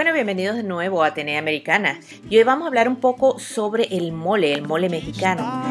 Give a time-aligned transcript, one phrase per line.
[0.00, 2.00] Bueno, bienvenidos de nuevo a Atenea Americana.
[2.30, 5.62] Y hoy vamos a hablar un poco sobre el mole, el mole mexicano.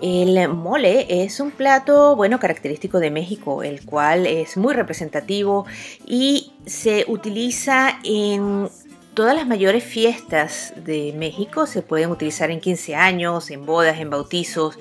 [0.00, 5.66] El mole es un plato, bueno, característico de México, el cual es muy representativo
[6.06, 8.70] y se utiliza en
[9.12, 11.66] todas las mayores fiestas de México.
[11.66, 14.78] Se pueden utilizar en 15 años, en bodas, en bautizos,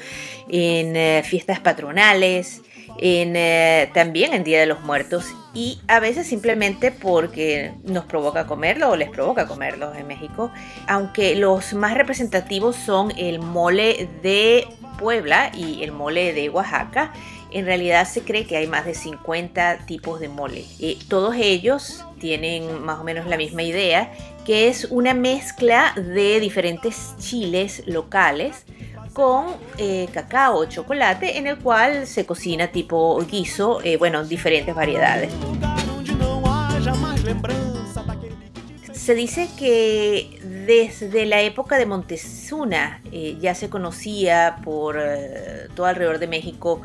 [0.47, 2.61] en eh, fiestas patronales,
[2.97, 8.47] en, eh, también en Día de los Muertos y a veces simplemente porque nos provoca
[8.47, 10.51] comerlo o les provoca comerlo en México.
[10.87, 14.67] Aunque los más representativos son el mole de
[14.97, 17.11] Puebla y el mole de Oaxaca.
[17.51, 20.63] En realidad se cree que hay más de 50 tipos de mole.
[20.79, 24.13] Eh, todos ellos tienen más o menos la misma idea,
[24.45, 28.65] que es una mezcla de diferentes chiles locales
[29.13, 35.31] con eh, cacao chocolate en el cual se cocina tipo guiso, eh, bueno, diferentes variedades.
[38.93, 45.87] Se dice que desde la época de Montezuma eh, ya se conocía por eh, todo
[45.87, 46.81] alrededor de México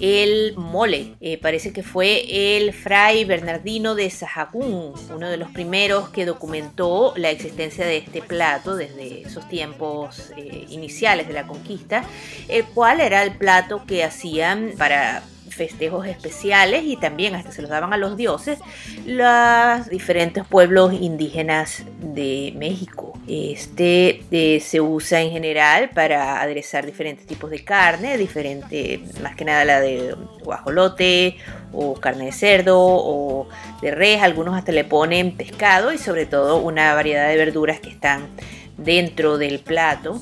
[0.00, 1.14] el mole.
[1.20, 7.12] Eh, parece que fue el fray Bernardino de Sahagún, uno de los primeros que documentó
[7.16, 12.04] la existencia de este plato desde esos tiempos eh, iniciales de la conquista,
[12.48, 15.22] el cual era el plato que hacían para
[15.56, 18.58] festejos especiales y también hasta se los daban a los dioses
[19.06, 23.18] los diferentes pueblos indígenas de México.
[23.26, 29.44] Este eh, se usa en general para aderezar diferentes tipos de carne, diferente, más que
[29.44, 31.36] nada la de guajolote
[31.72, 33.48] o carne de cerdo o
[33.82, 37.90] de res, algunos hasta le ponen pescado y sobre todo una variedad de verduras que
[37.90, 38.28] están
[38.76, 40.20] dentro del plato.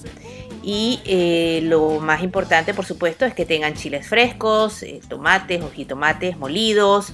[0.66, 5.70] Y eh, lo más importante, por supuesto, es que tengan chiles frescos, eh, tomates o
[5.70, 7.12] jitomates molidos,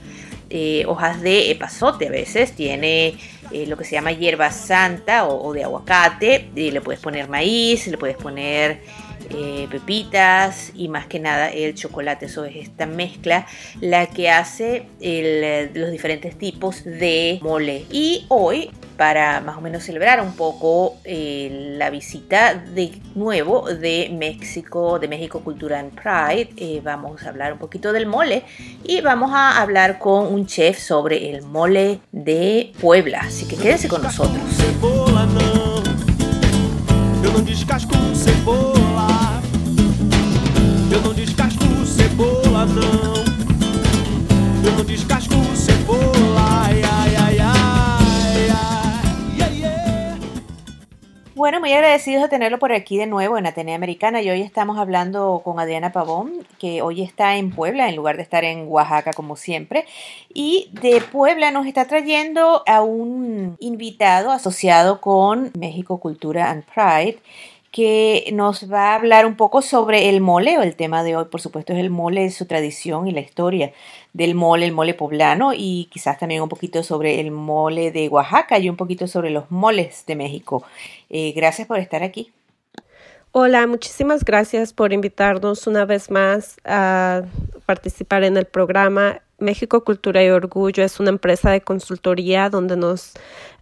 [0.50, 3.18] eh, hojas de epazote a veces, tiene
[3.50, 7.88] eh, lo que se llama hierba santa o, de aguacate, y le puedes poner maíz,
[7.88, 8.80] le puedes poner
[9.70, 12.26] pepitas y más que nada el chocolate.
[12.26, 13.46] Eso es esta mezcla
[13.80, 14.86] la que hace
[15.72, 17.84] los diferentes tipos de mole.
[17.92, 24.10] Y hoy, para más o menos celebrar un poco eh, la visita de nuevo de
[24.12, 28.44] México, de México Cultura and Pride, eh, vamos a hablar un poquito del mole
[28.84, 33.20] y vamos a hablar con un chef sobre el mole de Puebla.
[33.20, 34.42] Así que quédense con nosotros.
[34.54, 35.82] cebola não.
[37.24, 39.40] Eu não descasco cebola.
[40.92, 43.14] Eu não descasco cebola não.
[44.62, 45.39] Eu não descasco
[51.40, 54.20] Bueno, muy agradecidos de tenerlo por aquí de nuevo en Atenea Americana.
[54.20, 58.22] Y hoy estamos hablando con Adriana Pavón, que hoy está en Puebla en lugar de
[58.22, 59.86] estar en Oaxaca como siempre.
[60.34, 67.20] Y de Puebla nos está trayendo a un invitado asociado con México Cultura and Pride
[67.70, 71.26] que nos va a hablar un poco sobre el mole, o el tema de hoy,
[71.26, 73.72] por supuesto, es el mole, su tradición y la historia
[74.12, 78.58] del mole, el mole poblano, y quizás también un poquito sobre el mole de Oaxaca
[78.58, 80.64] y un poquito sobre los moles de México.
[81.08, 82.32] Eh, gracias por estar aquí.
[83.32, 87.22] Hola, muchísimas gracias por invitarnos una vez más a
[87.64, 89.22] participar en el programa.
[89.38, 93.12] México Cultura y Orgullo es una empresa de consultoría donde nos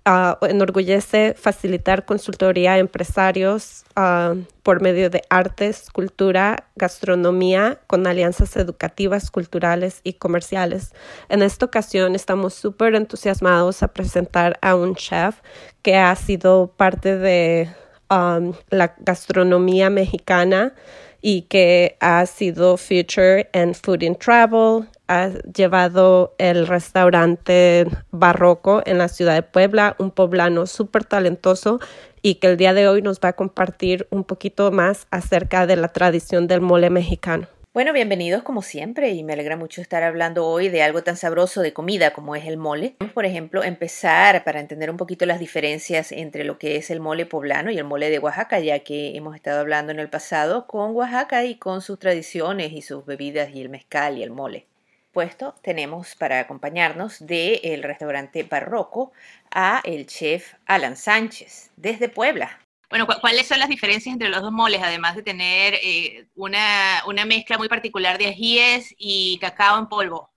[0.08, 8.56] ah, enorgullece facilitar consultoría a empresarios ah, por medio de artes, cultura, gastronomía, con alianzas
[8.56, 10.94] educativas, culturales y comerciales.
[11.28, 15.40] En esta ocasión estamos súper entusiasmados a presentar a un chef
[15.82, 17.68] que ha sido parte de
[18.10, 20.72] um, la gastronomía mexicana
[21.20, 28.98] y que ha sido featured en Food and Travel, ha llevado el restaurante barroco en
[28.98, 31.80] la ciudad de Puebla, un poblano súper talentoso
[32.22, 35.76] y que el día de hoy nos va a compartir un poquito más acerca de
[35.76, 37.48] la tradición del mole mexicano.
[37.78, 41.60] Bueno, bienvenidos como siempre y me alegra mucho estar hablando hoy de algo tan sabroso
[41.60, 42.96] de comida como es el mole.
[43.14, 47.24] Por ejemplo, empezar para entender un poquito las diferencias entre lo que es el mole
[47.24, 50.90] poblano y el mole de Oaxaca, ya que hemos estado hablando en el pasado con
[50.96, 54.66] Oaxaca y con sus tradiciones y sus bebidas y el mezcal y el mole.
[55.12, 59.12] Puesto tenemos para acompañarnos del restaurante Barroco
[59.52, 62.58] a el chef Alan Sánchez desde Puebla.
[62.90, 67.26] Bueno, ¿cuáles son las diferencias entre los dos moles, además de tener eh, una, una,
[67.26, 70.30] mezcla muy particular de ajíes y cacao en polvo?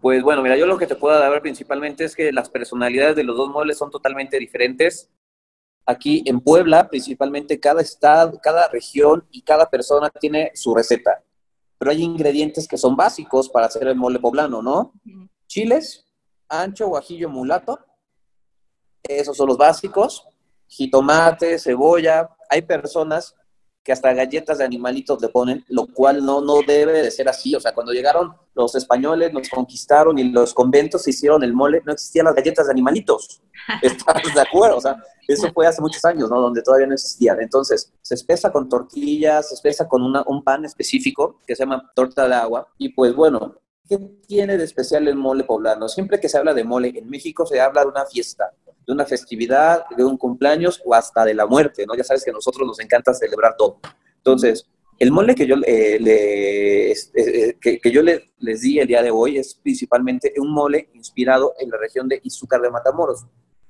[0.00, 3.24] Pues bueno, mira, yo lo que te puedo dar principalmente es que las personalidades de
[3.24, 5.10] los dos moles son totalmente diferentes.
[5.84, 11.22] Aquí en Puebla, principalmente, cada estado, cada región y cada persona tiene su receta.
[11.76, 14.94] Pero hay ingredientes que son básicos para hacer el mole poblano, ¿no?
[15.46, 16.06] Chiles,
[16.48, 17.78] ancho, guajillo, mulato.
[19.02, 20.26] Esos son los básicos
[20.70, 22.30] jitomate, cebolla.
[22.48, 23.34] Hay personas
[23.82, 27.54] que hasta galletas de animalitos le ponen, lo cual no, no debe de ser así.
[27.54, 31.82] O sea, cuando llegaron los españoles, nos conquistaron y los conventos se hicieron el mole,
[31.84, 33.42] no existían las galletas de animalitos.
[33.82, 34.76] ¿Estás de acuerdo?
[34.76, 34.96] O sea,
[35.26, 36.40] eso fue hace muchos años, ¿no?
[36.40, 37.40] Donde todavía no existían.
[37.40, 41.90] Entonces, se espesa con tortillas, se espesa con una, un pan específico que se llama
[41.94, 42.68] torta de agua.
[42.76, 43.54] Y pues bueno,
[43.90, 45.88] ¿qué tiene de especial el mole poblano?
[45.88, 48.50] Siempre que se habla de mole en México se habla de una fiesta
[48.86, 51.94] de una festividad, de un cumpleaños o hasta de la muerte, ¿no?
[51.94, 53.78] Ya sabes que a nosotros nos encanta celebrar todo.
[54.16, 54.66] Entonces,
[54.98, 59.38] el mole que yo, eh, le, eh, que, yo les di el día de hoy
[59.38, 63.26] es principalmente un mole inspirado en la región de Izúcar de Matamoros,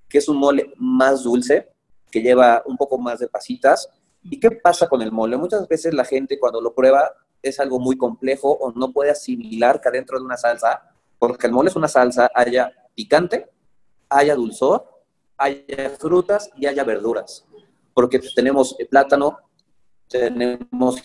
[0.08, 1.68] que es un mole más dulce,
[2.10, 3.88] que lleva un poco más de pasitas.
[4.22, 5.36] ¿Y qué pasa con el mole?
[5.36, 7.12] Muchas veces la gente cuando lo prueba
[7.42, 10.82] es algo muy complejo o no puede asimilar que adentro de una salsa,
[11.18, 13.48] porque el mole es una salsa, haya picante,
[14.08, 15.00] haya dulzor
[15.40, 17.46] haya frutas y haya verduras,
[17.94, 19.38] porque tenemos plátano,
[20.06, 21.00] tenemos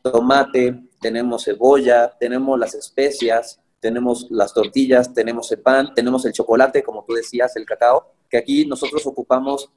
[0.00, 6.84] tomate, tenemos cebolla, tenemos las especias, tenemos las tortillas, tenemos el pan, tenemos el chocolate,
[6.84, 9.70] como tú decías, el cacao, que aquí nosotros ocupamos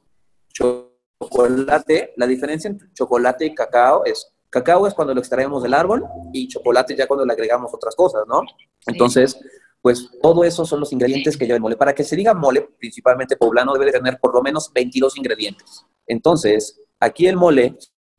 [0.50, 2.14] chocolate.
[2.16, 6.48] La diferencia entre chocolate y cacao es, cacao es cuando lo extraemos del árbol y
[6.48, 8.44] chocolate ya cuando le agregamos otras cosas, ¿no?
[8.86, 9.40] Entonces,
[9.82, 11.76] pues todo eso son los ingredientes que lleva el mole.
[11.76, 15.86] Para que se diga mole, principalmente poblano, debe de tener por lo menos 22 ingredientes.
[16.06, 17.76] Entonces, aquí el mole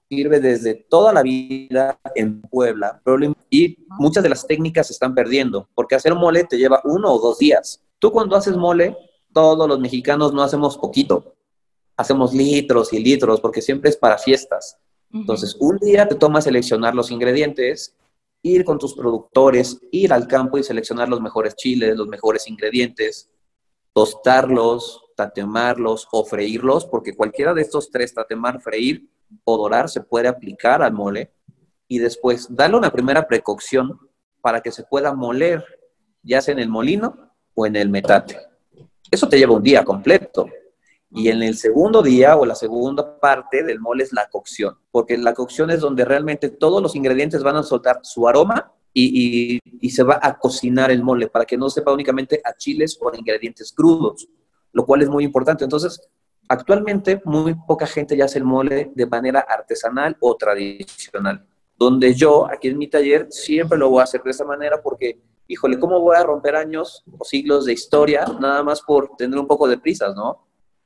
[0.08, 3.00] sirve desde toda la vida en Puebla
[3.48, 7.20] y muchas de las técnicas se están perdiendo, porque hacer mole te lleva uno o
[7.20, 7.80] dos días.
[8.00, 8.96] Tú cuando haces mole,
[9.32, 11.36] todos los mexicanos no hacemos poquito,
[11.96, 14.78] hacemos litros y litros, porque siempre es para fiestas.
[15.14, 17.94] Entonces, un día te tomas seleccionar los ingredientes
[18.44, 23.30] ir con tus productores, ir al campo y seleccionar los mejores chiles, los mejores ingredientes,
[23.94, 29.08] tostarlos, tatemarlos o freírlos, porque cualquiera de estos tres, tatemar, freír
[29.44, 31.32] o dorar, se puede aplicar al mole
[31.88, 33.98] y después darle una primera precocción
[34.42, 35.64] para que se pueda moler,
[36.22, 38.38] ya sea en el molino o en el metate.
[39.10, 40.50] Eso te lleva un día completo.
[41.14, 45.16] Y en el segundo día o la segunda parte del mole es la cocción, porque
[45.16, 49.90] la cocción es donde realmente todos los ingredientes van a soltar su aroma y, y,
[49.90, 53.16] se va a cocinar el mole para que no sepa únicamente a chiles o a
[53.16, 54.28] ingredientes crudos,
[54.72, 55.64] lo cual es muy importante.
[55.64, 56.00] Entonces,
[56.48, 61.46] actualmente muy poca gente ya hace el mole de manera artesanal o tradicional,
[61.76, 65.20] donde yo aquí en mi taller siempre lo voy a hacer de esa manera porque
[65.46, 69.46] híjole, ¿cómo voy a romper años o siglos de historia nada más por tener un
[69.46, 70.43] poco de prisas, no?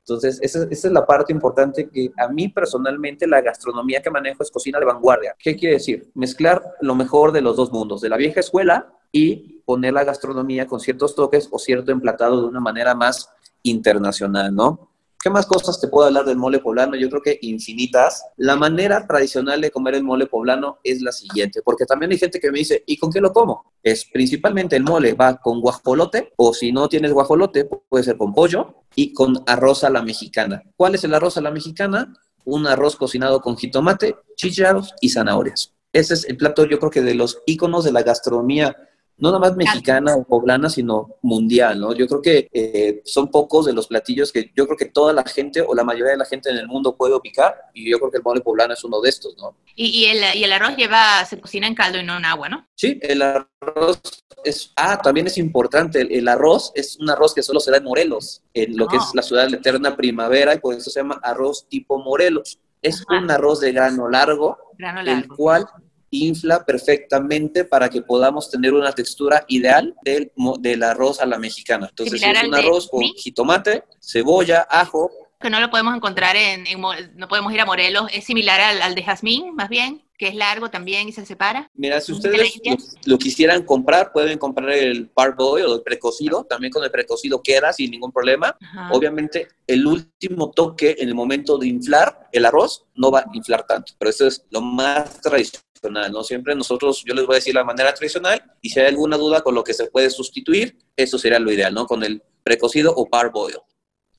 [0.09, 4.51] Entonces, esa, es la parte importante que a mí personalmente la gastronomía que manejo es
[4.51, 5.35] cocina de vanguardia.
[5.37, 6.09] ¿Qué quiere decir?
[6.15, 10.67] Mezclar lo mejor de los dos mundos, de la vieja escuela y poner la gastronomía
[10.67, 13.29] con ciertos toques o cierto emplatado de una manera más
[13.63, 14.88] internacional, ¿no?
[15.21, 16.95] ¿Qué más cosas te puedo hablar del mole poblano?
[16.95, 18.23] Yo creo que infinitas.
[18.37, 22.39] La manera tradicional de comer el mole poblano es la siguiente, porque también hay gente
[22.39, 23.73] que me dice, ¿y con qué lo como?
[23.83, 28.33] Es principalmente el mole va con guajolote, o si no tienes guajolote, puede ser con
[28.33, 30.63] pollo y con arroz a la mexicana.
[30.77, 32.13] ¿Cuál es el arroz a la mexicana?
[32.45, 35.73] Un arroz cocinado con jitomate, chícharos y zanahorias.
[35.91, 38.88] Ese es el plato, yo creo que de los íconos de la gastronomía
[39.19, 41.93] no nada más mexicana o poblana, sino mundial, ¿no?
[41.93, 45.23] Yo creo que eh, son pocos de los platillos que yo creo que toda la
[45.23, 48.11] gente o la mayoría de la gente en el mundo puede picar y yo creo
[48.11, 49.55] que el mole poblano es uno de estos, ¿no?
[49.75, 52.67] Y, el, y el arroz lleva, se cocina en caldo y no en agua, ¿no?
[52.75, 54.01] Sí, el arroz
[54.43, 57.83] es, ah, también es importante, el, arroz es un arroz que solo se da en
[57.83, 59.11] Morelos, en lo que es ah.
[59.15, 62.59] la ciudad de la eterna primavera y por eso se llama arroz tipo Morelos.
[62.81, 65.67] Es un arroz de grano largo, Grano el cual
[66.11, 71.87] infla perfectamente para que podamos tener una textura ideal del, del arroz a la mexicana.
[71.89, 73.13] Entonces es un arroz con mí.
[73.17, 76.81] jitomate, cebolla, ajo, Que no lo podemos encontrar en, en
[77.15, 80.35] no podemos ir a Morelos, es similar al, al de jazmín, más bien, que es
[80.35, 81.71] largo también y se separa.
[81.73, 82.61] Mira, si ¿De la ustedes
[83.05, 86.43] lo, lo quisieran comprar, pueden comprar el parboil o el precocido.
[86.43, 88.57] También con el precocido queda sin ningún problema.
[88.59, 88.89] Ajá.
[88.91, 93.65] Obviamente, el último toque en el momento de inflar el arroz no va a inflar
[93.65, 95.63] tanto, pero eso es lo más tradicional,
[96.11, 96.23] ¿no?
[96.23, 99.41] Siempre nosotros, yo les voy a decir la manera tradicional y si hay alguna duda
[99.41, 101.85] con lo que se puede sustituir, eso sería lo ideal, ¿no?
[101.85, 103.55] Con el precocido o parboil.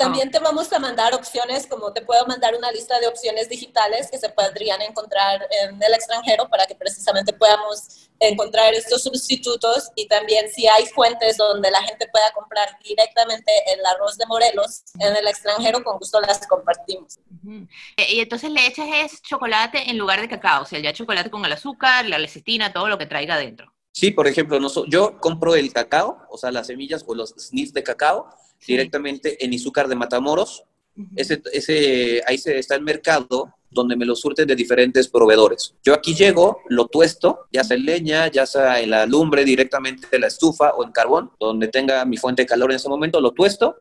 [0.01, 4.09] También te vamos a mandar opciones, como te puedo mandar una lista de opciones digitales
[4.11, 10.09] que se podrían encontrar en el extranjero para que precisamente podamos encontrar estos sustitutos y
[10.09, 15.15] también si hay fuentes donde la gente pueda comprar directamente el arroz de Morelos en
[15.15, 17.19] el extranjero, con gusto las compartimos.
[17.45, 17.67] Ujú.
[17.99, 21.31] Eh, Y entonces le echas es chocolate en lugar de cacao, o sea, ya chocolate
[21.31, 23.71] con el azúcar, la lecitina, todo lo que traiga adentro.
[23.93, 27.83] Sí, por ejemplo, yo compro el cacao, o sea, las semillas o los sniffs de
[27.83, 28.31] cacao
[28.67, 30.65] directamente en Izúcar de Matamoros.
[31.17, 35.75] Ese, ese, ahí se está el mercado donde me lo surten de diferentes proveedores.
[35.85, 40.09] Yo aquí llego, lo tuesto, ya sea en leña, ya sea en la lumbre directamente
[40.11, 43.21] de la estufa o en carbón, donde tenga mi fuente de calor en ese momento,
[43.21, 43.77] lo tuesto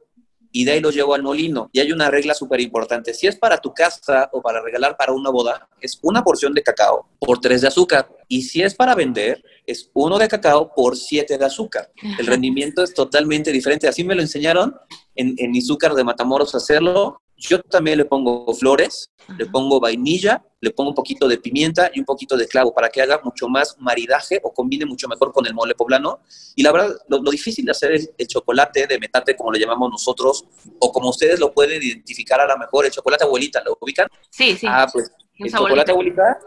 [0.52, 1.70] y de ahí lo llevo al molino.
[1.72, 3.14] Y hay una regla súper importante.
[3.14, 6.64] Si es para tu casa o para regalar para una boda, es una porción de
[6.64, 8.10] cacao por tres de azúcar.
[8.28, 11.92] Y si es para vender, es uno de cacao por siete de azúcar.
[12.18, 13.88] El rendimiento es totalmente diferente.
[13.88, 14.76] Así me lo enseñaron
[15.16, 17.22] en, en Izúcar de Matamoros a hacerlo.
[17.40, 22.00] Yo también le pongo flores, le pongo vainilla, le pongo un poquito de pimienta y
[22.00, 25.46] un poquito de clavo para que haga mucho más maridaje o combine mucho mejor con
[25.48, 26.20] el mole poblano.
[26.56, 29.60] Y la verdad, lo, lo difícil de hacer es el chocolate de metate, como le
[29.60, 30.44] llamamos nosotros,
[30.80, 34.08] o como ustedes lo pueden identificar a lo mejor, el chocolate abuelita, ¿lo ubican?
[34.30, 34.68] Sí, sí.
[34.70, 36.40] Ah, pues el chocolate abuelita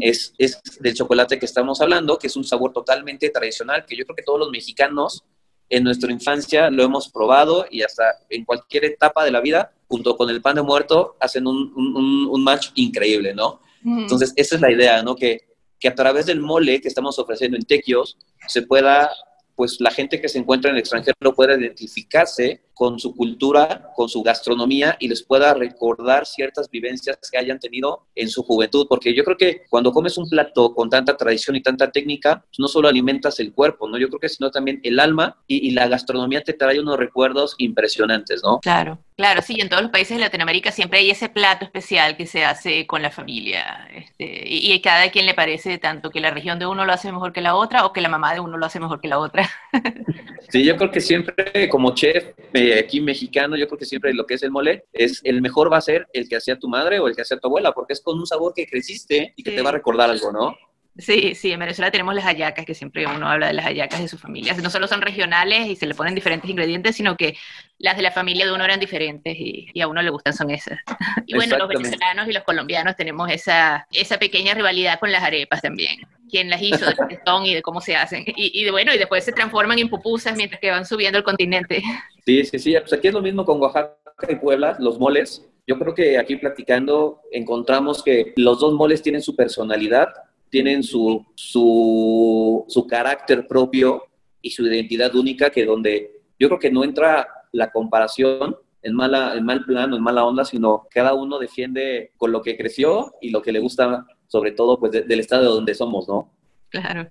[0.00, 4.04] es, es del chocolate que estamos hablando, que es un sabor totalmente tradicional, que yo
[4.04, 5.22] creo que todos los mexicanos
[5.70, 10.16] en nuestra infancia lo hemos probado y hasta en cualquier etapa de la vida, junto
[10.16, 13.60] con el pan de muerto, hacen un, un- match increíble, ¿no?
[13.84, 15.14] Entonces, esa es la idea, ¿no?
[15.16, 15.40] Que,
[15.78, 19.10] que a través del mole que estamos ofreciendo en Tequios se pueda,
[19.56, 24.08] pues la gente que se encuentra en el extranjero pueda identificarse con su cultura, con
[24.08, 28.86] su gastronomía y les pueda recordar ciertas vivencias que hayan tenido en su juventud.
[28.88, 32.58] Porque yo creo que cuando comes un plato con tanta tradición y tanta técnica, pues
[32.58, 33.98] no solo alimentas el cuerpo, ¿no?
[33.98, 37.54] Yo creo que sino también el alma y, y la gastronomía te trae unos recuerdos
[37.58, 38.60] impresionantes, ¿no?
[38.60, 42.24] Claro, claro, sí, en todos los países de Latinoamérica siempre hay ese plato especial que
[42.24, 46.30] se hace con la familia, este, y, y cada quien le parece tanto que la
[46.30, 48.56] región de uno lo hace mejor que la otra o que la mamá de uno
[48.56, 49.46] lo hace mejor que la otra.
[50.50, 54.26] Sí, yo creo que siempre como chef eh, aquí mexicano, yo creo que siempre lo
[54.26, 56.98] que es el mole es el mejor va a ser el que hacía tu madre
[56.98, 59.52] o el que hacía tu abuela, porque es con un sabor que creciste y que
[59.52, 60.56] te va a recordar algo, ¿no?
[61.00, 64.08] Sí, sí, en Venezuela tenemos las hallacas, que siempre uno habla de las hallacas de
[64.08, 64.58] sus familias.
[64.62, 67.36] No solo son regionales y se le ponen diferentes ingredientes, sino que
[67.78, 70.50] las de la familia de uno eran diferentes y, y a uno le gustan son
[70.50, 70.78] esas.
[71.26, 75.62] Y bueno, los venezolanos y los colombianos tenemos esa, esa pequeña rivalidad con las arepas
[75.62, 76.00] también.
[76.28, 78.24] Quién las hizo, de qué son y de cómo se hacen.
[78.26, 81.82] Y, y bueno, y después se transforman en pupusas mientras que van subiendo el continente.
[82.26, 82.76] Sí, sí, sí.
[82.78, 83.96] Pues aquí es lo mismo con Oaxaca
[84.28, 85.48] y Puebla, los moles.
[85.66, 90.08] Yo creo que aquí platicando encontramos que los dos moles tienen su personalidad,
[90.50, 94.02] tienen su, su, su carácter propio
[94.42, 99.34] y su identidad única, que donde yo creo que no entra la comparación en, mala,
[99.34, 103.30] en mal plano, en mala onda, sino cada uno defiende con lo que creció y
[103.30, 106.32] lo que le gusta, sobre todo pues de- del estado donde somos, ¿no?
[106.70, 107.06] Claro.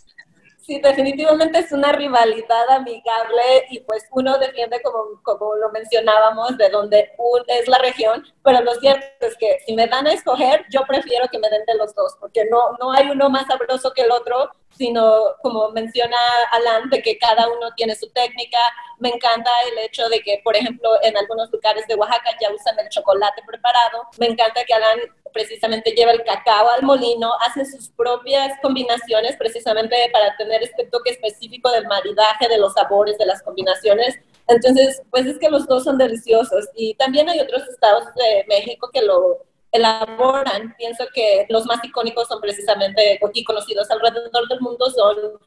[0.69, 6.69] Sí, definitivamente es una rivalidad amigable y pues uno defiende, como, como lo mencionábamos, de
[6.69, 7.09] donde
[7.47, 11.27] es la región, pero lo cierto es que si me dan a escoger, yo prefiero
[11.31, 14.11] que me den de los dos, porque no, no hay uno más sabroso que el
[14.11, 16.17] otro, sino como menciona
[16.51, 18.59] Alan, de que cada uno tiene su técnica.
[18.99, 22.77] Me encanta el hecho de que, por ejemplo, en algunos lugares de Oaxaca ya usan
[22.79, 24.07] el chocolate preparado.
[24.19, 24.99] Me encanta que Alan
[25.33, 31.11] precisamente lleva el cacao al molino, hace sus propias combinaciones precisamente para tener este toque
[31.11, 34.19] específico del maridaje, de los sabores, de las combinaciones.
[34.47, 36.67] Entonces, pues es que los dos son deliciosos.
[36.75, 40.75] Y también hay otros estados de México que lo elaboran.
[40.77, 45.39] Pienso que los más icónicos son precisamente y conocidos alrededor del mundo son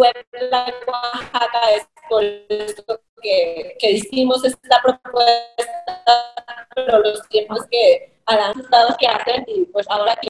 [0.00, 6.02] Puebla, Oaxaca, es por esto que, que hicimos esta propuesta,
[6.74, 10.28] pero los tiempos que a los estados que hacen y pues ahora que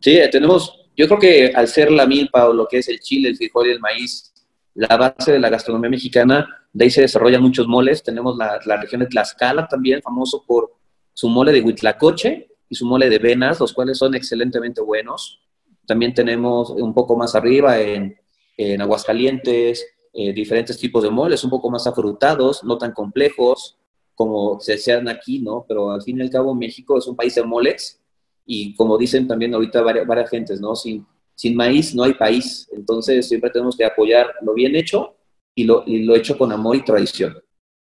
[0.00, 3.00] Sí, eh, tenemos, yo creo que al ser la milpa o lo que es el
[3.00, 4.34] chile, el frijol y el maíz,
[4.74, 8.02] la base de la gastronomía mexicana, de ahí se desarrollan muchos moles.
[8.02, 10.74] Tenemos la, la región de Tlaxcala también, famoso por
[11.14, 15.40] su mole de huitlacoche, y su mole de venas, los cuales son excelentemente buenos.
[15.86, 18.18] También tenemos un poco más arriba en,
[18.56, 23.76] en Aguascalientes eh, diferentes tipos de moles, un poco más afrutados, no tan complejos
[24.14, 25.66] como se sean aquí, ¿no?
[25.68, 28.00] Pero al fin y al cabo México es un país de moles
[28.46, 30.74] y como dicen también ahorita varias, varias gentes, ¿no?
[30.74, 32.66] Sin, sin maíz no hay país.
[32.72, 35.16] Entonces siempre tenemos que apoyar lo bien hecho
[35.54, 37.36] y lo, y lo hecho con amor y tradición.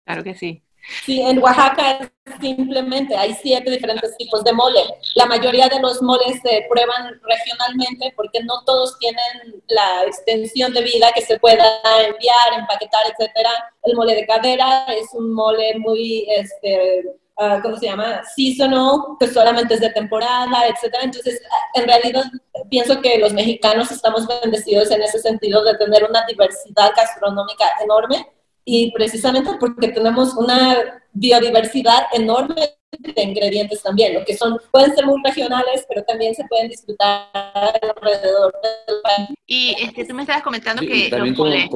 [0.04, 0.60] Claro que sí.
[1.04, 2.10] Sí, en Oaxaca
[2.40, 4.82] simplemente hay siete diferentes tipos de mole.
[5.14, 10.82] La mayoría de los moles se prueban regionalmente porque no todos tienen la extensión de
[10.82, 11.64] vida que se pueda
[12.06, 13.50] enviar, empaquetar, etcétera.
[13.82, 17.02] El mole de cadera es un mole muy, este,
[17.36, 18.22] uh, ¿cómo se llama?
[18.34, 21.04] Seasonal, que solamente es de temporada, etcétera.
[21.04, 21.40] Entonces,
[21.74, 22.24] en realidad,
[22.70, 28.33] pienso que los mexicanos estamos bendecidos en ese sentido de tener una diversidad gastronómica enorme
[28.64, 32.54] y precisamente porque tenemos una biodiversidad enorme
[32.98, 37.28] de ingredientes también, lo que son, pueden ser muy regionales, pero también se pueden disfrutar
[37.34, 39.28] alrededor del país.
[39.46, 41.68] Y este, tú me estabas comentando que los moles,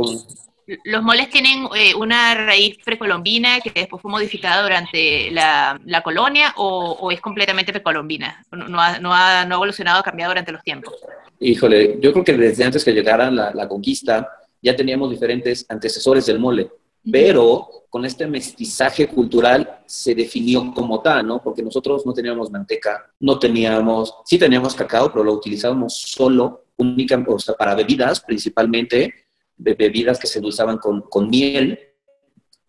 [0.84, 6.54] los moles, tienen eh, una raíz precolombina que después fue modificada durante la, la colonia
[6.56, 10.30] o, o, es completamente precolombina, no, no, ha, no, ha, no ha evolucionado, ha cambiado
[10.30, 10.94] durante los tiempos.
[11.40, 14.28] Híjole, yo creo que desde antes que llegara la, la conquista,
[14.60, 16.68] ya teníamos diferentes antecesores del mole,
[17.10, 21.42] pero con este mestizaje cultural se definió como tal, ¿no?
[21.42, 27.22] Porque nosotros no teníamos manteca, no teníamos, sí teníamos cacao, pero lo utilizábamos solo, única,
[27.26, 29.14] o sea, para bebidas, principalmente,
[29.56, 31.78] bebidas que se usaban con, con miel,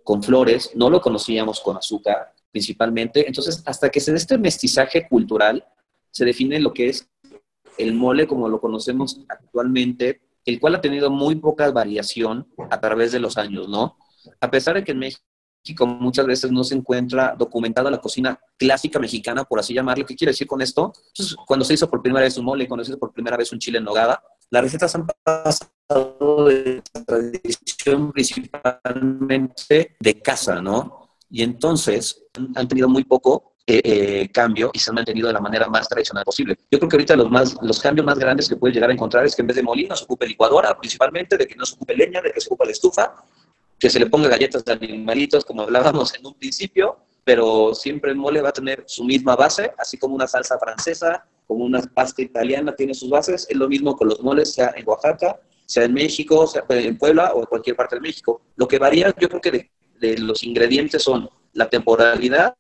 [0.03, 3.27] con flores, no lo conocíamos con azúcar, principalmente.
[3.27, 5.63] Entonces, hasta que se dé este mestizaje cultural,
[6.12, 7.07] se define lo que es
[7.77, 13.12] el mole como lo conocemos actualmente, el cual ha tenido muy poca variación a través
[13.12, 13.98] de los años, ¿no?
[14.39, 18.99] A pesar de que en México muchas veces no se encuentra documentada la cocina clásica
[18.99, 20.93] mexicana, por así llamarlo, ¿qué quiere decir con esto?
[21.07, 23.51] Entonces, cuando se hizo por primera vez un mole, cuando se hizo por primera vez
[23.51, 31.10] un chile en nogada, las recetas han pasado de tradición principalmente de casa, ¿no?
[31.29, 32.23] Y entonces
[32.55, 35.88] han tenido muy poco eh, eh, cambio y se han mantenido de la manera más
[35.88, 36.58] tradicional posible.
[36.71, 39.25] Yo creo que ahorita los, más, los cambios más grandes que puede llegar a encontrar
[39.25, 41.95] es que en vez de molino se ocupe licuadora, principalmente de que no se ocupe
[41.95, 43.13] leña, de que se ocupe la estufa,
[43.80, 48.18] que se le ponga galletas de animalitos, como hablábamos en un principio, pero siempre el
[48.18, 52.22] mole va a tener su misma base, así como una salsa francesa, como una pasta
[52.22, 55.94] italiana tiene sus bases, es lo mismo con los moles, sea en Oaxaca, sea en
[55.94, 58.42] México, sea en Puebla o en cualquier parte de México.
[58.56, 62.56] Lo que varía, yo creo que de, de los ingredientes son la temporalidad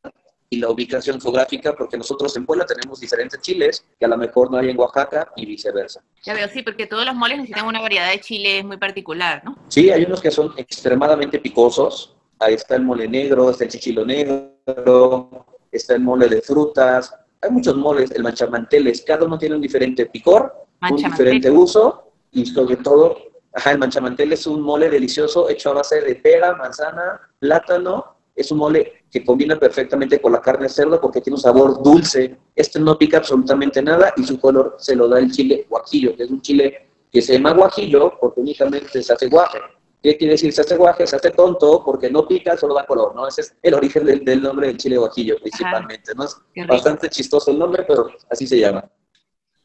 [0.49, 4.49] y la ubicación geográfica, porque nosotros en Puebla tenemos diferentes chiles que a lo mejor
[4.49, 6.01] no hay en Oaxaca y viceversa.
[6.23, 9.57] Ya veo, sí, porque todos los moles necesitan una variedad de chiles muy particular, ¿no?
[9.67, 12.15] Sí, hay unos que son extremadamente picosos.
[12.39, 17.13] Ahí está el mole negro, está el chichilo negro, está el mole de frutas.
[17.41, 22.45] Hay muchos moles, el manchamanteles, cada uno tiene un diferente picor, un diferente uso y
[22.45, 23.17] sobre todo,
[23.53, 28.51] ajá, el manchamantel es un mole delicioso hecho a base de pera, manzana, plátano es
[28.51, 32.37] un mole que combina perfectamente con la carne de cerdo porque tiene un sabor dulce.
[32.55, 36.23] Este no pica absolutamente nada y su color se lo da el chile guajillo, que
[36.23, 39.59] es un chile que se llama guajillo porque únicamente se hace guaje.
[40.01, 41.05] ¿Qué quiere decir se hace guaje?
[41.05, 43.27] Se hace tonto porque no pica, solo da color, ¿no?
[43.27, 46.23] Ese es el origen del, del nombre del chile guajillo principalmente, ¿no?
[46.23, 48.89] Es bastante chistoso el nombre, pero así se llama.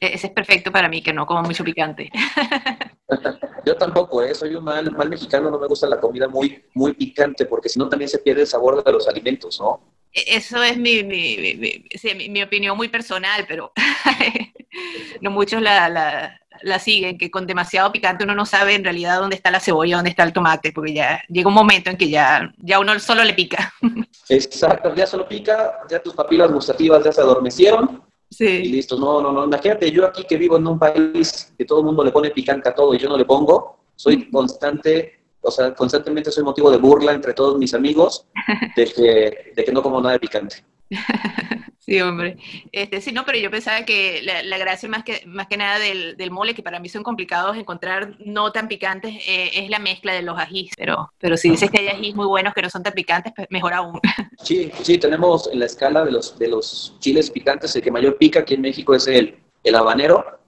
[0.01, 2.11] Ese es perfecto para mí, que no como mucho picante.
[3.65, 4.35] Yo tampoco, ¿eh?
[4.35, 7.79] soy un mal, mal mexicano, no me gusta la comida muy, muy picante, porque si
[7.79, 9.81] no también se pierde el sabor de los alimentos, ¿no?
[10.13, 13.73] Eso es mi, mi, mi, sí, mi opinión muy personal, pero
[15.21, 19.19] no muchos la, la, la, siguen, que con demasiado picante uno no sabe en realidad
[19.19, 22.11] dónde está la cebolla, dónde está el tomate, porque ya llega un momento en que
[22.11, 23.73] ya, ya uno solo le pica.
[24.29, 28.03] Exacto, ya solo pica, ya tus papilas gustativas ya se adormecieron,
[28.37, 28.47] Sí.
[28.47, 29.45] Y listo, no, no, no.
[29.45, 32.69] Imagínate, yo aquí que vivo en un país que todo el mundo le pone picante
[32.69, 36.79] a todo y yo no le pongo, soy constante, o sea, constantemente soy motivo de
[36.79, 38.27] burla entre todos mis amigos
[38.75, 40.65] de que, de que no como nada de picante.
[41.87, 42.39] Sí, hombre.
[42.73, 45.79] Este, sí, no, pero yo pensaba que la, la gracia más que, más que nada
[45.79, 50.15] del, mole, que para mí son complicados encontrar no tan picantes, eh, es la mezcla
[50.15, 50.71] de los ajís.
[50.79, 53.49] Pero, pero si dices que hay ajís muy buenos que no son tan picantes, pues
[53.51, 54.01] mejor aún.
[54.43, 58.19] Sí, sí, tenemos en la escala de los, de los chiles picantes, el que mayor
[58.19, 60.39] pica aquí en México es el, el habanero,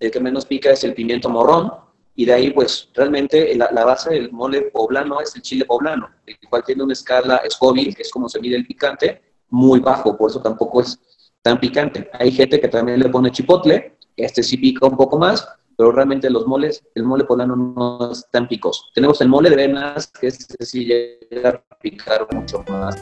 [0.00, 1.72] el que menos pica es el pimiento morrón,
[2.14, 6.10] y de ahí, pues, realmente la, la, base del mole poblano es el chile poblano,
[6.26, 10.16] el cual tiene una escala Scoville, que es como se mide el picante, muy bajo,
[10.16, 10.98] por eso tampoco es
[11.42, 12.10] tan picante.
[12.14, 16.28] Hay gente que también le pone chipotle, este sí pica un poco más, pero realmente
[16.28, 18.84] los moles, el mole poblano no es tan picoso.
[18.94, 22.96] Tenemos el mole de venas, que es sí llega a picar mucho más.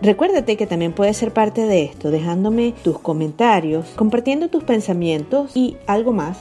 [0.00, 5.76] Recuérdate que también puedes ser parte de esto dejándome tus comentarios, compartiendo tus pensamientos y
[5.86, 6.38] algo más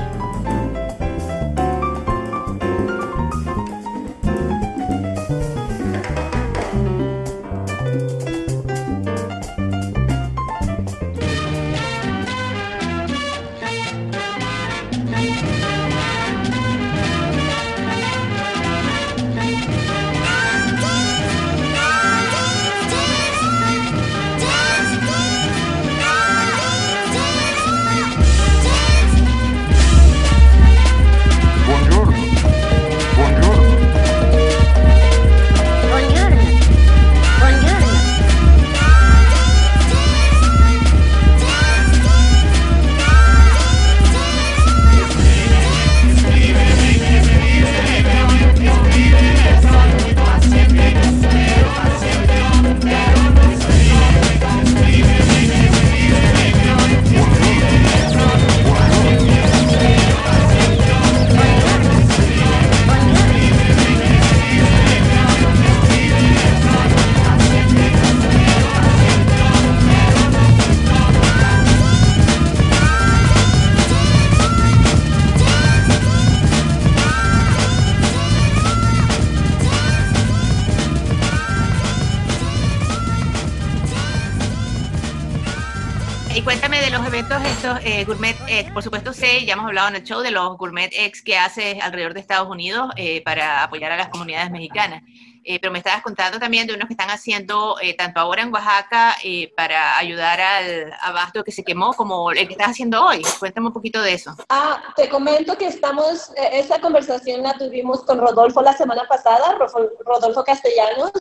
[87.84, 88.72] Eh, Gourmet X.
[88.72, 91.78] Por supuesto sé, ya hemos hablado en el show de los Gourmet X que hace
[91.80, 95.02] alrededor de Estados Unidos eh, para apoyar a las comunidades mexicanas.
[95.44, 99.16] Eh, pero me estabas contando también de unos que están haciendo tanto ahora en Oaxaca
[99.56, 103.22] para ayudar al abasto que se quemó como el que estás haciendo hoy.
[103.38, 104.34] Cuéntame un poquito de eso.
[104.48, 109.58] Ah, te comento que estamos, esa conversación la tuvimos con Rodolfo la semana pasada,
[110.04, 111.12] Rodolfo Castellanos,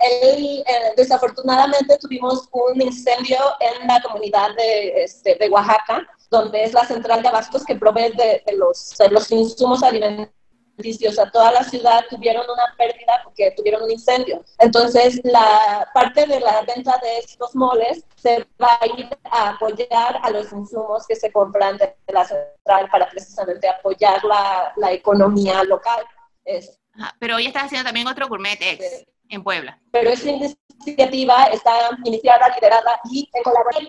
[0.00, 6.72] él, eh, desafortunadamente tuvimos un incendio en la comunidad de, este, de, Oaxaca, donde es
[6.72, 11.18] la central de abastos que provee de, los, los, insumos alimenticios.
[11.18, 14.44] A toda la ciudad tuvieron una pérdida porque tuvieron un incendio.
[14.58, 20.20] Entonces, la parte de la venta de estos moles se va a ir a apoyar
[20.22, 25.64] a los insumos que se compran de la central para precisamente apoyar la, la economía
[25.64, 26.04] local.
[27.18, 29.78] pero hoy estás haciendo también otro Gourmet X en Puebla.
[29.90, 33.88] Pero esta iniciativa está iniciada, liderada y en colaboración.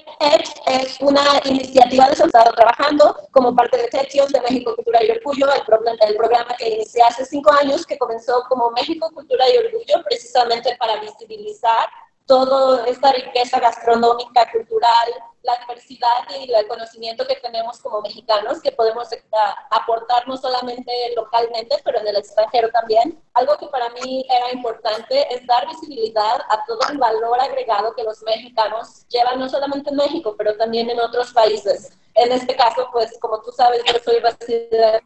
[0.65, 5.53] Es una iniciativa de estado trabajando como parte de Techios de México Cultura y Orgullo,
[5.53, 9.57] el, programa, el programa que inició hace cinco años, que comenzó como México Cultura y
[9.57, 11.87] Orgullo, precisamente para visibilizar
[12.27, 15.13] toda esta riqueza gastronómica, cultural,
[15.43, 19.23] la diversidad y el conocimiento que tenemos como mexicanos, que podemos eh,
[19.71, 23.17] aportar no solamente localmente, pero en el extranjero también.
[23.33, 28.03] Algo que para mí era importante es dar visibilidad a todo el valor agregado que
[28.03, 31.97] los mexicanos llevan, no solamente en México, pero también en otros países.
[32.13, 35.01] En este caso, pues como tú sabes, yo soy residente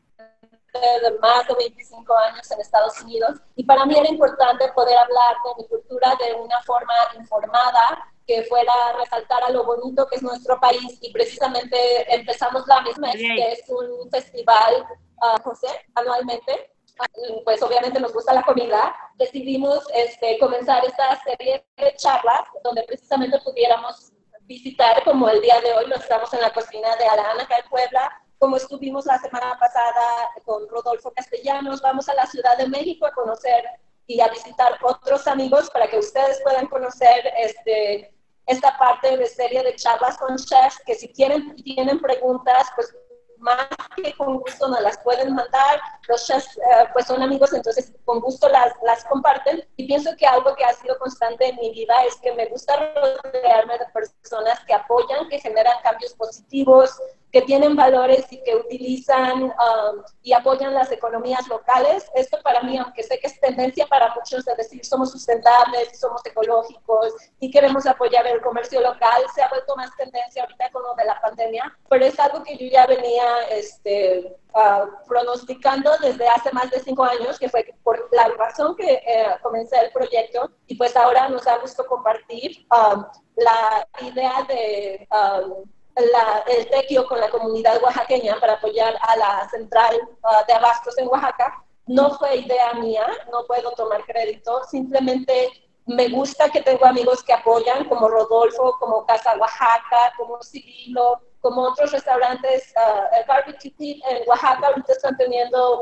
[0.80, 5.36] de más de 25 años en Estados Unidos y para mí era importante poder hablar
[5.46, 10.16] de mi cultura de una forma informada que fuera a resaltar a lo bonito que
[10.16, 11.76] es nuestro país y precisamente
[12.14, 14.86] empezamos la misma, que es un festival,
[15.22, 16.72] uh, José, anualmente.
[17.46, 18.96] Pues obviamente nos gusta la comida.
[19.16, 25.74] Decidimos este, comenzar esta serie de charlas donde precisamente pudiéramos visitar, como el día de
[25.74, 29.56] hoy lo estamos en la cocina de Alan acá en Puebla, como estuvimos la semana
[29.60, 33.64] pasada con Rodolfo Castellanos, vamos a la Ciudad de México a conocer
[34.08, 38.12] y a visitar otros amigos para que ustedes puedan conocer este,
[38.48, 42.96] esta parte de serie de charlas con chefs, que si quieren, tienen preguntas, pues
[43.38, 45.80] más que con gusto nos las pueden mandar.
[46.08, 49.64] Los chefs eh, pues son amigos, entonces con gusto las, las comparten.
[49.76, 52.76] Y pienso que algo que ha sido constante en mi vida es que me gusta
[52.96, 57.00] rodearme de personas que apoyan, que generan cambios positivos,
[57.32, 62.06] que tienen valores y que utilizan um, y apoyan las economías locales.
[62.14, 66.26] Esto para mí, aunque sé que es tendencia para muchos de decir somos sustentables, somos
[66.26, 70.94] ecológicos y queremos apoyar el comercio local, se ha vuelto más tendencia ahorita con lo
[70.96, 76.52] de la pandemia, pero es algo que yo ya venía este, uh, pronosticando desde hace
[76.52, 80.76] más de cinco años, que fue por la razón que eh, comencé el proyecto y
[80.76, 85.08] pues ahora nos ha gustado compartir um, la idea de...
[85.12, 85.64] Um,
[85.96, 91.08] el tequio con la comunidad oaxaqueña para apoyar a la central uh, de abastos en
[91.08, 91.64] Oaxaca.
[91.88, 95.50] No fue idea mía, no puedo tomar crédito, simplemente
[95.86, 101.64] me gusta que tengo amigos que apoyan, como Rodolfo, como Casa Oaxaca, como Cirilo, como
[101.64, 102.74] otros restaurantes.
[102.76, 105.82] Uh, el Barbecue en Oaxaca ahorita están teniendo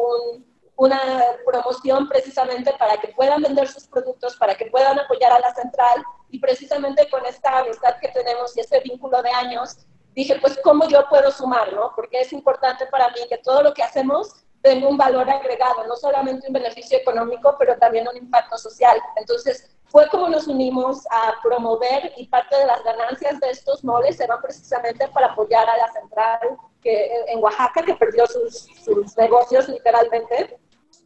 [0.78, 1.02] una
[1.46, 6.02] promoción precisamente para que puedan vender sus productos, para que puedan apoyar a la central
[6.30, 9.86] y precisamente con esta amistad que tenemos y este vínculo de años,
[10.20, 11.92] dije, pues, ¿cómo yo puedo sumar, no?
[11.96, 15.96] Porque es importante para mí que todo lo que hacemos tenga un valor agregado, no
[15.96, 19.00] solamente un beneficio económico, pero también un impacto social.
[19.16, 24.18] Entonces, fue como nos unimos a promover y parte de las ganancias de estos moles
[24.18, 29.18] se van precisamente para apoyar a la central que, en Oaxaca, que perdió sus, sus
[29.18, 30.60] negocios literalmente,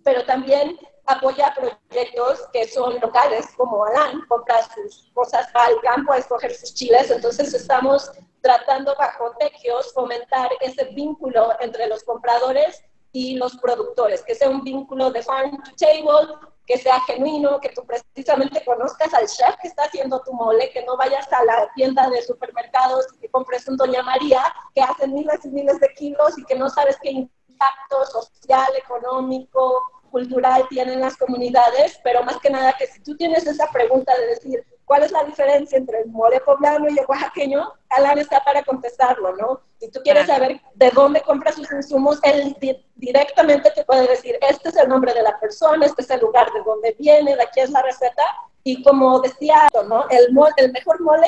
[0.03, 6.17] pero también apoya proyectos que son locales, como Alan, compra sus cosas al campo a
[6.17, 7.11] escoger sus chiles.
[7.11, 8.11] Entonces estamos
[8.43, 14.63] tratando bajo tequios fomentar ese vínculo entre los compradores y los productores, que sea un
[14.63, 19.69] vínculo de farm to table, que sea genuino, que tú precisamente conozcas al chef que
[19.69, 23.67] está haciendo tu mole, que no vayas a la tienda de supermercados y que compres
[23.67, 24.43] un Doña María
[24.75, 29.81] que hace miles y miles de kilos y que no sabes qué impacto social, económico,
[30.11, 34.27] cultural tienen las comunidades, pero más que nada que si tú tienes esa pregunta de
[34.27, 37.73] decir, ¿cuál es la diferencia entre el mole poblano y el oaxaqueño?
[37.89, 39.61] Alan está para contestarlo, ¿no?
[39.79, 42.55] Si tú quieres saber de dónde compra sus insumos, él
[42.95, 46.51] directamente te puede decir, este es el nombre de la persona, este es el lugar
[46.53, 48.23] de donde viene, de aquí es la receta.
[48.63, 50.07] Y como decía, ¿no?
[50.09, 51.27] El, mole, el mejor mole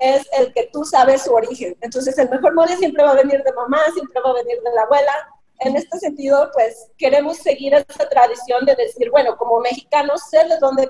[0.00, 1.76] es el que tú sabes su origen.
[1.80, 4.70] Entonces, el mejor mole siempre va a venir de mamá, siempre va a venir de
[4.72, 5.12] la abuela,
[5.60, 10.58] en este sentido, pues queremos seguir esa tradición de decir, bueno, como mexicano sé de
[10.60, 10.88] dónde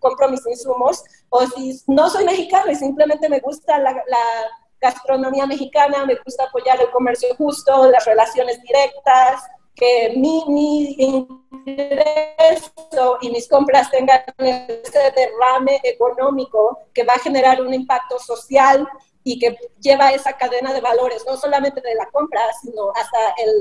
[0.00, 4.02] compro mis insumos, o si no soy mexicano y simplemente me gusta la,
[4.82, 9.42] gastronomía mexicana, me gusta apoyar el comercio justo, las relaciones directas,
[9.74, 10.96] que mi, mi
[11.66, 18.88] ingreso y mis compras tengan ese derrame económico que va a generar un impacto social
[19.22, 23.18] y que lleva esa cadena de valores, no solamente de la compra, sino hasta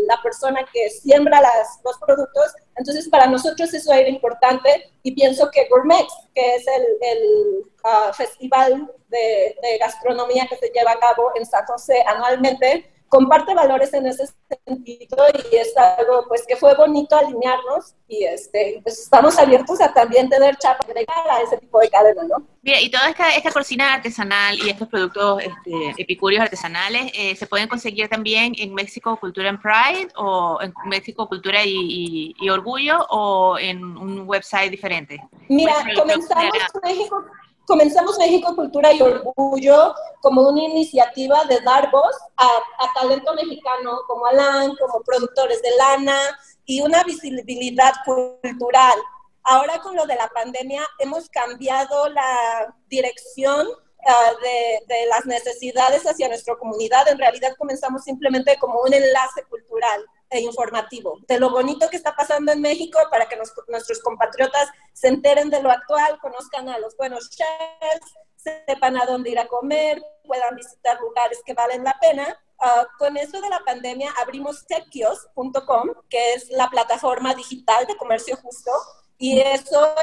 [0.08, 2.54] la persona que siembra las, los productos.
[2.80, 8.12] Entonces, para nosotros eso era importante y pienso que Gourmet, que es el, el ah,
[8.14, 13.94] festival de, de, gastronomía que se lleva a cabo en San José anualmente, comparte valores
[13.94, 14.28] en ese
[14.66, 15.18] sentido
[15.52, 20.30] y es algo pues que fue bonito alinearnos y este pues estamos abiertos a también
[20.30, 22.46] tener chapa a ese tipo de cadena, ¿no?
[22.62, 27.48] Mira, y toda esta, esta cocina artesanal y estos productos este, epicúreos artesanales eh, se
[27.48, 33.06] pueden conseguir también en México Cultura and Pride o en México Cultura y, y, Orgullo
[33.10, 35.22] o en un website diferente.
[35.48, 36.52] Mira, comenzamos
[36.84, 37.26] México
[37.70, 42.50] comenzamos México Cultura y Orgullo como una iniciativa de dar voz a,
[42.96, 46.20] talento mexicano como Alan, como productores de lana
[46.66, 48.98] y una visibilidad cultural.
[49.44, 53.68] Ahora con lo de la pandemia hemos cambiado la dirección
[54.08, 57.08] ah, de, de, las necesidades hacia nuestra comunidad.
[57.08, 62.16] En realidad comenzamos simplemente como un enlace cultural e informativo de lo bonito que está
[62.16, 66.98] pasando en México para que nuestros compatriotas se enteren de lo actual, conozcan a los
[66.98, 72.38] buenos chefs, sepan a dónde ir a comer, puedan visitar lugares que valen la pena.
[72.60, 78.36] Uh, con eso de la pandemia abrimos techios.com, que es la plataforma digital de comercio
[78.36, 78.72] justo,
[79.18, 79.96] y eso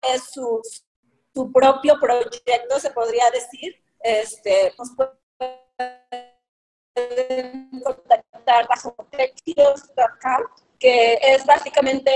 [0.00, 0.62] es su,
[1.34, 3.76] su propio proyecto, se podría decir.
[4.00, 4.90] Este, pues,
[7.84, 8.96] contactar bajo
[10.82, 12.10] que es básicamente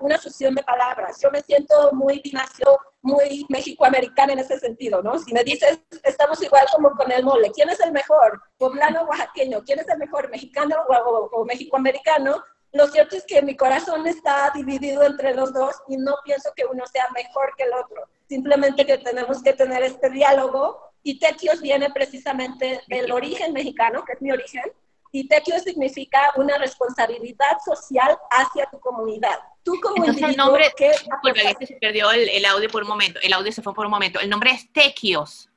[0.00, 1.20] una fusión de palabras.
[1.22, 5.18] Yo me siento muy dinación, muy mexicoamericana en ese sentido, ¿no?
[5.18, 8.40] Si me dices, estamos igual como con el mole, ¿quién es el mejor?
[8.56, 10.30] Poblano o oaxaqueño, ¿quién es el mejor?
[10.30, 12.42] ¿Mexicano o, o, o mexicoamericano?
[12.72, 16.64] Lo cierto es que mi corazón está dividido entre los dos y no pienso que
[16.64, 18.08] uno sea mejor que el otro.
[18.30, 24.14] Simplemente que tenemos que tener este diálogo y Tequios viene precisamente del origen mexicano, que
[24.14, 24.72] es mi origen,
[25.12, 29.38] y Tequios significa una responsabilidad social hacia tu comunidad.
[29.62, 33.52] Tú como Entonces el nombre, disculpe, se perdió el, audio por un momento, el audio
[33.52, 35.48] se fue por un momento, el nombre es Tequios.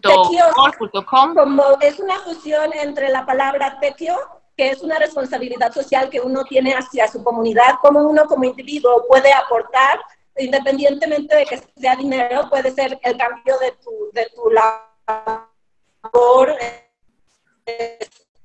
[0.00, 0.52] Tequios,
[1.34, 4.16] como es una fusión entre la palabra tequio,
[4.56, 9.04] que es una responsabilidad social que uno tiene hacia su comunidad, como uno como individuo
[9.06, 10.00] puede aportar,
[10.38, 16.56] independientemente de que sea dinero, puede ser el cambio de tu, de tu labor,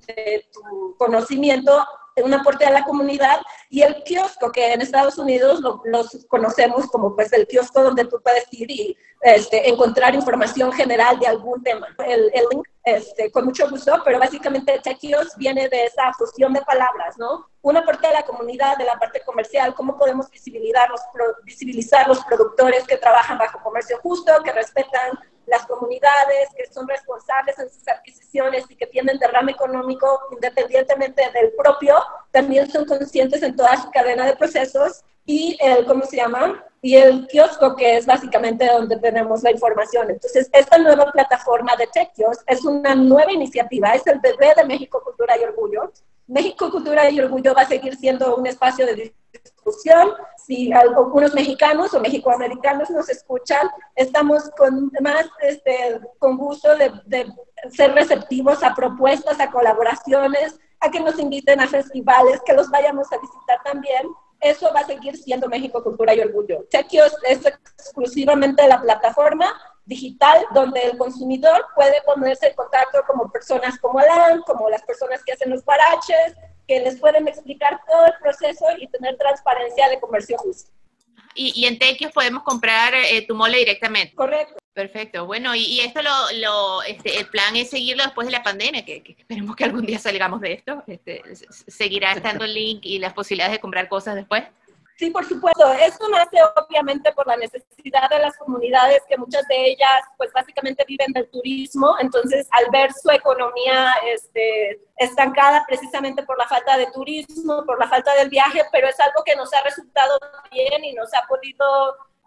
[0.07, 1.85] de tu conocimiento
[2.17, 6.87] un aporte a la comunidad y el kiosco que en Estados Unidos lo, los conocemos
[6.87, 11.63] como pues el kiosco donde tú puedes ir y este, encontrar información general de algún
[11.63, 11.87] tema.
[12.05, 16.61] El, el link, este, con mucho gusto, pero básicamente Techios viene de esa fusión de
[16.61, 17.47] palabras, ¿no?
[17.61, 21.01] Un aporte a la comunidad, de la parte comercial, cómo podemos visibilizar los,
[21.43, 27.59] visibilizar los productores que trabajan bajo comercio justo, que respetan las comunidades que son responsables
[27.59, 31.97] en sus adquisiciones y que tienen derrame económico independientemente del propio,
[32.31, 36.63] también son conscientes en toda su cadena de procesos y el, ¿cómo se llama?
[36.81, 40.09] Y el kiosco, que es básicamente donde tenemos la información.
[40.09, 45.01] Entonces, esta nueva plataforma de Techios es una nueva iniciativa, es el bebé de México
[45.03, 45.91] Cultura y Orgullo.
[46.27, 50.13] México Cultura y Orgullo va a seguir siendo un espacio de discusión.
[50.37, 57.31] Si algunos mexicanos o mexicoamericanos nos escuchan, estamos con más este, con gusto de
[57.71, 63.11] ser receptivos a propuestas, a colaboraciones, a que nos inviten a festivales, que los vayamos
[63.11, 64.07] a visitar también
[64.41, 66.65] eso va a seguir siendo México Cultura y Orgullo.
[66.69, 69.45] Chequios es exclusivamente la plataforma
[69.85, 75.23] digital donde el consumidor puede ponerse en contacto como personas como Alan, como las personas
[75.23, 76.35] que hacen los baraches,
[76.67, 80.71] que les pueden explicar todo el proceso y tener transparencia de comercio justo.
[81.33, 84.13] Y, en Tequios podemos comprar eh, tu mole directamente.
[84.15, 84.60] Correcto.
[84.73, 85.25] Perfecto.
[85.25, 89.03] Bueno, y, esto lo, lo este, el plan es seguirlo después de la pandemia, que,
[89.17, 90.83] esperemos que algún día salgamos de esto.
[90.87, 94.43] Este, ¿Seguirá estando el link y las posibilidades de comprar cosas después?
[95.01, 95.73] Sí, por supuesto.
[95.73, 100.85] Esto nace obviamente por la necesidad de las comunidades, que muchas de ellas pues básicamente
[100.87, 106.85] viven del turismo, entonces al ver su economía este, estancada precisamente por la falta de
[106.91, 110.19] turismo, por la falta del viaje, pero es algo que nos ha resultado
[110.51, 111.65] bien y nos ha podido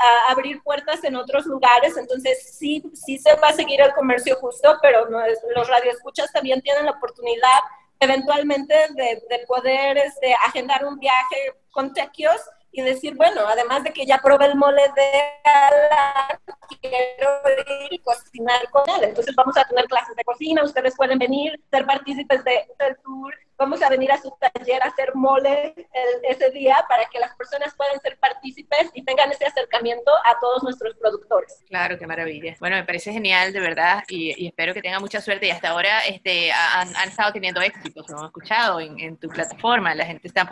[0.01, 4.37] uh, abrir puertas en otros lugares, entonces sí, sí se va a seguir el comercio
[4.37, 7.61] justo, pero no es, los radioescuchas también tienen la oportunidad
[8.01, 11.37] eventualmente de, de poder este, agendar un viaje
[11.71, 12.41] con tequios
[12.75, 16.41] y decir, bueno, además de que ya probé el mole de Alan,
[16.81, 17.41] quiero
[17.83, 19.05] ir y cocinar con él.
[19.05, 23.33] Entonces vamos a tener clases de cocina, ustedes pueden venir, ser partícipes de, del tour,
[23.57, 25.75] vamos a venir a su taller a hacer mole
[26.23, 30.63] ese día para que las personas puedan ser partícipes y tengan ese acercamiento a todos
[30.63, 31.63] nuestros productores.
[31.69, 32.57] Claro, qué maravilla.
[32.61, 35.47] Bueno, me parece genial, de verdad, y, espero que tengan mucha suerte.
[35.47, 39.29] Y hasta ahora este, han, han estado teniendo éxitos, lo hemos escuchado en, en, tu
[39.29, 39.95] plataforma.
[39.95, 40.49] La gente está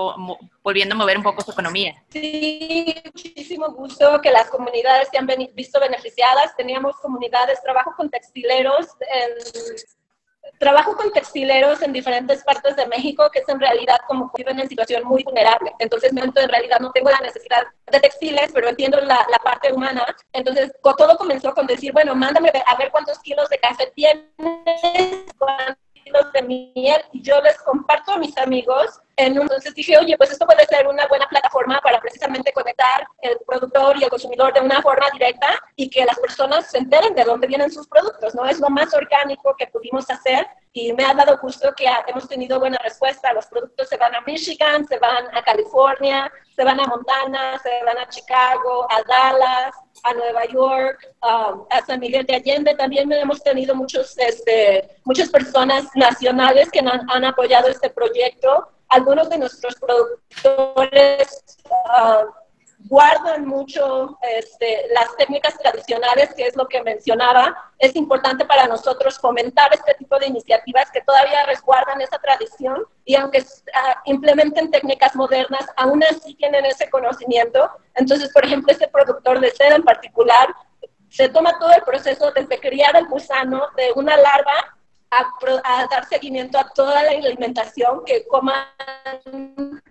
[0.62, 2.03] volviendo a mover un poco su economía.
[2.11, 6.55] Sí, muchísimo gusto que las comunidades se han visto beneficiadas.
[6.57, 10.02] Teníamos comunidades, trabajo con textileros en
[10.59, 14.68] trabajo con textileros en diferentes partes de México que es en realidad como viven en
[14.68, 15.72] situación muy vulnerable.
[15.78, 20.05] Entonces, en realidad no tengo la necesidad de textiles, pero entiendo la, la parte humana.
[20.33, 24.24] Entonces, todo comenzó con decir, bueno, mándame a ver cuántos kilos de café tienes,
[25.38, 30.31] cuántos kilos de miel, y yo les comparto a mis amigos entonces dije, oye, pues
[30.31, 34.61] esto puede ser una buena plataforma para precisamente conectar el productor y el consumidor de
[34.61, 38.45] una forma directa y que las personas se enteren de dónde vienen sus productos, ¿no?
[38.47, 42.59] Es lo más orgánico que pudimos hacer y me ha dado gusto que hemos tenido
[42.59, 43.33] buena respuesta.
[43.33, 47.85] Los productos se van a Michigan, se van a California, se van a Montana, se
[47.85, 52.75] van a Chicago, a Dallas, a Nueva York, um, a San Miguel de Allende.
[52.75, 59.38] También hemos tenido muchos, este, muchas personas nacionales que han, apoyado este proyecto algunos de
[59.38, 62.27] nuestros productores uh,
[62.85, 67.73] guardan mucho este, las técnicas tradicionales, que es lo que mencionaba.
[67.79, 73.14] Es importante para nosotros fomentar este tipo de iniciativas que todavía resguardan esa tradición y
[73.16, 73.42] aunque uh,
[74.05, 77.71] implementen técnicas modernas, aún así tienen ese conocimiento.
[77.95, 80.49] Entonces, por ejemplo, este productor de seda en particular
[81.09, 84.79] se toma todo el proceso desde criar el gusano de una larva
[85.12, 88.64] a, dar seguimiento a toda la alimentación, que coman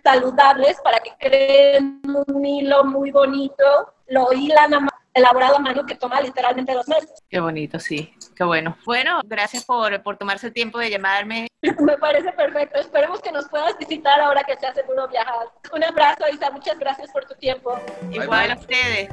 [0.04, 3.64] saludables para que creen un hilo muy bonito,
[4.08, 7.12] lo hilan a elaborado a mano que toma literalmente dos meses.
[7.30, 8.78] Qué bonito, sí, qué bueno.
[8.86, 11.48] Bueno, gracias por, por tomarse el tiempo de llamarme.
[11.80, 12.80] Me parece perfecto.
[12.80, 15.48] Esperemos que nos puedas visitar ahora que se hace uno viajar.
[15.74, 16.50] Un abrazo, Isa.
[16.52, 17.78] Muchas gracias por tu tiempo.
[18.12, 19.10] Igual a ustedes.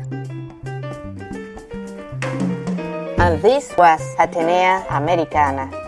[3.18, 5.87] And this was Atenea Americana.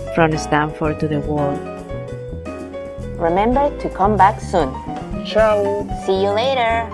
[0.13, 1.59] From Stanford to the world.
[3.17, 4.73] Remember to come back soon.
[5.25, 5.87] Ciao.
[6.05, 6.89] See you later.